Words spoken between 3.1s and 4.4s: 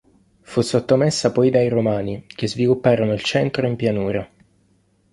il centro in pianura.